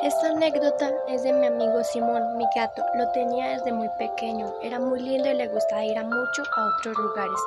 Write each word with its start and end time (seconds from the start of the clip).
Esta 0.00 0.28
anécdota 0.28 0.92
es 1.08 1.24
de 1.24 1.32
mi 1.32 1.46
amigo 1.46 1.82
Simón, 1.82 2.36
mi 2.36 2.44
gato. 2.54 2.84
Lo 2.94 3.10
tenía 3.10 3.48
desde 3.48 3.72
muy 3.72 3.88
pequeño. 3.98 4.46
Era 4.62 4.78
muy 4.78 5.00
lindo 5.00 5.28
y 5.28 5.34
le 5.34 5.48
gustaba 5.48 5.84
ir 5.84 5.98
a 5.98 6.04
mucho 6.04 6.42
a 6.56 6.66
otros 6.66 6.96
lugares, 6.96 7.40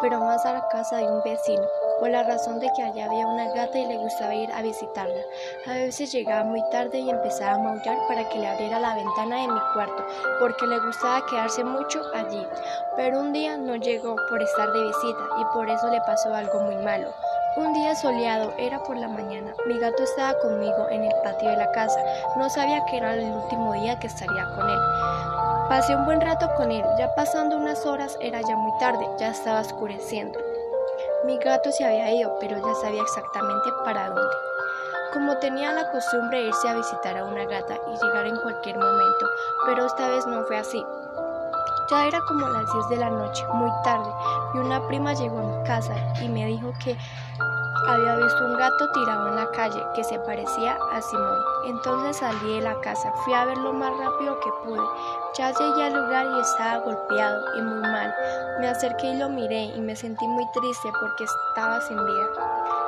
pero 0.00 0.18
más 0.20 0.44
a 0.46 0.54
la 0.54 0.68
casa 0.68 0.96
de 0.96 1.06
un 1.06 1.22
vecino, 1.22 1.62
por 2.00 2.08
la 2.08 2.22
razón 2.22 2.60
de 2.60 2.70
que 2.74 2.82
allá 2.82 3.04
había 3.04 3.26
una 3.26 3.52
gata 3.52 3.78
y 3.78 3.84
le 3.84 3.98
gustaba 3.98 4.34
ir 4.34 4.50
a 4.52 4.62
visitarla. 4.62 5.20
A 5.66 5.74
veces 5.74 6.10
llegaba 6.10 6.44
muy 6.44 6.62
tarde 6.70 6.98
y 6.98 7.10
empezaba 7.10 7.56
a 7.56 7.58
maullar 7.58 7.98
para 8.08 8.26
que 8.30 8.38
le 8.38 8.48
abriera 8.48 8.80
la 8.80 8.94
ventana 8.94 9.42
de 9.42 9.48
mi 9.48 9.60
cuarto, 9.74 10.06
porque 10.40 10.66
le 10.66 10.78
gustaba 10.80 11.26
quedarse 11.26 11.62
mucho 11.62 12.00
allí. 12.14 12.46
Pero 12.96 13.20
un 13.20 13.34
día 13.34 13.58
no 13.58 13.76
llegó 13.76 14.16
por 14.30 14.42
estar 14.42 14.72
de 14.72 14.82
visita 14.82 15.24
y 15.40 15.44
por 15.52 15.68
eso 15.68 15.90
le 15.90 16.00
pasó 16.00 16.34
algo 16.34 16.60
muy 16.60 16.76
malo. 16.76 17.12
Un 17.58 17.72
día 17.72 17.92
soleado, 17.96 18.54
era 18.56 18.80
por 18.84 18.96
la 18.96 19.08
mañana. 19.08 19.52
Mi 19.66 19.76
gato 19.80 20.04
estaba 20.04 20.32
conmigo 20.38 20.86
en 20.90 21.02
el 21.02 21.12
patio 21.24 21.50
de 21.50 21.56
la 21.56 21.68
casa. 21.72 21.98
No 22.36 22.48
sabía 22.48 22.84
que 22.84 22.98
era 22.98 23.14
el 23.14 23.32
último 23.32 23.72
día 23.72 23.98
que 23.98 24.06
estaría 24.06 24.44
con 24.54 24.70
él. 24.70 24.78
Pasé 25.68 25.96
un 25.96 26.04
buen 26.04 26.20
rato 26.20 26.48
con 26.56 26.70
él. 26.70 26.84
Ya 27.00 27.12
pasando 27.16 27.56
unas 27.56 27.84
horas 27.84 28.16
era 28.20 28.40
ya 28.42 28.54
muy 28.54 28.70
tarde, 28.78 29.04
ya 29.18 29.30
estaba 29.30 29.58
oscureciendo. 29.58 30.38
Mi 31.24 31.36
gato 31.38 31.72
se 31.72 31.84
había 31.84 32.14
ido, 32.14 32.36
pero 32.38 32.56
ya 32.58 32.74
sabía 32.80 33.02
exactamente 33.02 33.70
para 33.84 34.08
dónde. 34.08 34.36
Como 35.12 35.36
tenía 35.38 35.72
la 35.72 35.90
costumbre 35.90 36.42
irse 36.42 36.68
a 36.68 36.74
visitar 36.74 37.18
a 37.18 37.24
una 37.24 37.44
gata 37.44 37.74
y 37.74 37.90
llegar 37.90 38.24
en 38.24 38.36
cualquier 38.36 38.78
momento, 38.78 39.26
pero 39.66 39.84
esta 39.84 40.08
vez 40.10 40.24
no 40.28 40.44
fue 40.44 40.58
así. 40.58 40.86
Ya 41.90 42.06
era 42.06 42.20
como 42.20 42.46
las 42.46 42.72
10 42.72 42.88
de 42.90 42.96
la 42.98 43.10
noche, 43.10 43.42
muy 43.54 43.70
tarde, 43.82 44.10
y 44.54 44.58
una 44.58 44.86
prima 44.86 45.14
llegó 45.14 45.38
a 45.38 45.42
mi 45.42 45.64
casa 45.64 45.94
y 46.20 46.28
me 46.28 46.44
dijo 46.44 46.70
que 46.84 46.94
había 47.86 48.16
visto 48.16 48.44
un 48.44 48.56
gato 48.56 48.90
tirado 48.92 49.28
en 49.28 49.36
la 49.36 49.50
calle 49.52 49.86
que 49.94 50.04
se 50.04 50.18
parecía 50.20 50.76
a 50.92 51.00
Simón. 51.00 51.38
Entonces 51.66 52.16
salí 52.16 52.54
de 52.54 52.62
la 52.62 52.78
casa, 52.80 53.12
fui 53.24 53.34
a 53.34 53.44
ver 53.44 53.58
lo 53.58 53.72
más 53.72 53.92
rápido 53.96 54.38
que 54.40 54.50
pude. 54.64 54.82
Ya 55.36 55.52
llegué 55.52 55.84
al 55.84 55.94
lugar 55.94 56.26
y 56.26 56.40
estaba 56.40 56.78
golpeado 56.78 57.40
y 57.56 57.62
muy 57.62 57.80
mal. 57.80 58.14
Me 58.60 58.68
acerqué 58.68 59.08
y 59.08 59.18
lo 59.18 59.28
miré 59.28 59.64
y 59.64 59.80
me 59.80 59.94
sentí 59.94 60.26
muy 60.26 60.44
triste 60.52 60.88
porque 61.00 61.24
estaba 61.24 61.80
sin 61.82 61.96
vida. 61.96 62.26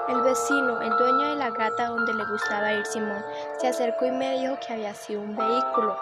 El 0.08 0.22
vecino, 0.22 0.80
el 0.80 0.96
dueño 0.96 1.28
de 1.28 1.36
la 1.36 1.50
gata 1.50 1.88
donde 1.88 2.14
le 2.14 2.24
gustaba 2.24 2.72
ir 2.72 2.84
Simón, 2.86 3.24
se 3.58 3.68
acercó 3.68 4.06
y 4.06 4.11
me 4.11 4.38
dijo 4.41 4.56
que 4.66 4.72
había 4.72 4.94
sido 4.94 5.20
un 5.20 5.36
vehículo. 5.36 5.96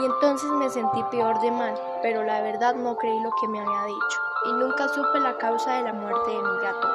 Y 0.00 0.04
entonces 0.06 0.50
me 0.50 0.68
sentí 0.70 1.02
peor 1.10 1.40
de 1.40 1.50
mal, 1.52 1.74
pero 2.02 2.24
la 2.24 2.40
verdad 2.40 2.74
no 2.74 2.96
creí 2.96 3.20
lo 3.20 3.30
que 3.40 3.48
me 3.48 3.60
había 3.60 3.84
dicho 3.84 4.24
y 4.44 4.52
nunca 4.52 4.88
supe 4.88 5.20
la 5.20 5.36
causa 5.38 5.74
de 5.74 5.82
la 5.82 5.92
muerte 5.92 6.30
de 6.30 6.42
mi 6.42 6.58
gato. 6.60 6.88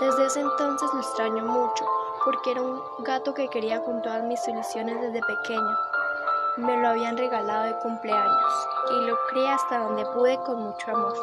Desde 0.00 0.26
ese 0.26 0.40
entonces 0.40 0.90
lo 0.92 1.00
extraño 1.00 1.44
mucho, 1.44 1.84
porque 2.24 2.50
era 2.50 2.62
un 2.62 2.82
gato 2.98 3.32
que 3.32 3.48
quería 3.48 3.80
con 3.84 4.02
todas 4.02 4.24
mis 4.24 4.46
ilusiones 4.48 5.00
desde 5.00 5.20
pequeño. 5.20 5.76
Me 6.56 6.76
lo 6.80 6.88
habían 6.88 7.16
regalado 7.16 7.64
de 7.64 7.78
cumpleaños 7.78 8.66
y 8.90 9.06
lo 9.06 9.16
crié 9.30 9.48
hasta 9.50 9.84
donde 9.84 10.04
pude 10.06 10.36
con 10.38 10.62
mucho 10.62 10.90
amor. 10.90 11.14